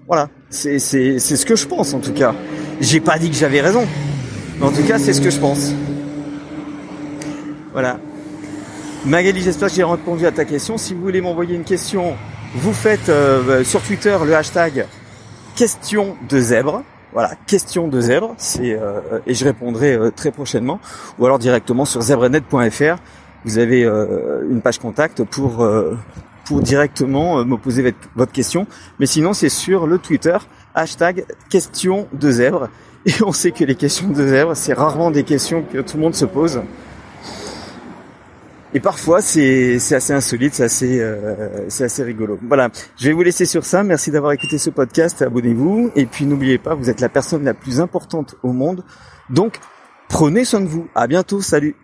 Voilà, 0.09 0.31
c'est 0.51 0.79
c'est 0.79 1.19
c'est 1.19 1.37
ce 1.37 1.47
que 1.47 1.57
je 1.57 1.67
pense 1.67 1.95
en 1.95 2.01
tout 2.01 2.13
cas. 2.13 2.35
J'ai 2.81 3.01
pas 3.01 3.19
dit 3.19 3.31
que 3.31 3.37
j'avais 3.37 3.61
raison, 3.61 3.85
en 4.61 4.71
tout 4.71 4.83
cas 4.83 4.99
c'est 4.99 5.13
ce 5.13 5.21
que 5.21 5.31
je 5.31 5.39
pense. 5.39 5.73
Voilà. 7.73 7.99
Magali, 9.05 9.41
j'espère 9.41 9.69
que 9.69 9.75
j'ai 9.75 9.85
répondu 9.85 10.27
à 10.27 10.33
ta 10.33 10.45
question. 10.45 10.79
Si 10.79 10.95
vous 10.95 11.03
voulez 11.03 11.21
m'envoyer 11.21 11.55
une 11.55 11.65
question, 11.65 12.17
vous 12.55 12.73
faites 12.73 13.09
euh, 13.09 13.63
sur 13.63 13.83
Twitter 13.83 14.17
le 14.25 14.35
hashtag 14.35 14.87
question 15.57 16.17
de 16.29 16.39
zèbre. 16.39 16.83
Voilà, 17.13 17.35
question 17.47 17.89
de 17.89 17.99
zèbre, 17.99 18.37
euh, 18.61 19.21
et 19.27 19.33
je 19.33 19.45
répondrai 19.45 19.95
euh, 19.95 20.11
très 20.11 20.31
prochainement, 20.31 20.81
ou 21.19 21.25
alors 21.25 21.39
directement 21.39 21.87
sur 21.87 22.03
zebrenet.fr. 22.03 22.97
Vous 23.47 23.59
avez 23.59 23.85
euh, 23.85 24.47
une 24.51 24.61
page 24.61 24.79
contact 24.79 25.25
pour 25.25 25.67
pour 26.45 26.61
directement 26.61 27.45
me 27.45 27.57
poser 27.57 27.95
votre, 28.15 28.33
question. 28.33 28.69
Mais 29.01 29.07
sinon, 29.07 29.33
c'est 29.33 29.49
sur 29.49 29.87
le 29.87 29.99
Twitter 29.99 30.37
hashtag 30.75 31.25
question 31.49 32.07
de 32.13 32.31
zèbre. 32.31 32.69
Et 33.07 33.23
on 33.25 33.33
sait 33.33 33.53
que 33.53 33.65
les 33.65 33.77
questions 33.77 34.09
de 34.09 34.27
zèbre, 34.27 34.57
c'est 34.57 34.73
rarement 34.73 35.13
des 35.13 35.23
questions 35.23 35.63
que 35.63 35.79
tout 35.79 35.97
le 35.97 36.03
monde 36.03 36.15
se 36.17 36.25
pose. 36.25 36.61
Et 38.75 38.81
parfois, 38.81 39.23
c'est 39.23 39.77
assez 39.77 40.13
insolite, 40.13 40.55
c'est 40.55 40.65
assez, 40.65 40.99
euh, 41.01 41.69
assez 41.69 42.03
rigolo. 42.03 42.39
Voilà, 42.43 42.69
je 42.99 43.07
vais 43.07 43.15
vous 43.15 43.23
laisser 43.23 43.47
sur 43.47 43.65
ça. 43.65 43.85
Merci 43.85 44.11
d'avoir 44.11 44.33
écouté 44.33 44.59
ce 44.59 44.71
podcast. 44.71 45.23
Abonnez-vous. 45.23 45.93
Et 45.95 46.05
puis 46.05 46.27
n'oubliez 46.27 46.59
pas, 46.59 46.75
vous 46.75 46.91
êtes 46.91 47.01
la 47.01 47.09
personne 47.09 47.45
la 47.45 47.55
plus 47.55 47.81
importante 47.81 48.35
au 48.43 48.53
monde. 48.53 48.85
Donc, 49.31 49.61
prenez 50.09 50.45
soin 50.45 50.61
de 50.61 50.67
vous. 50.67 50.89
À 50.95 51.07
bientôt. 51.07 51.41
Salut. 51.41 51.77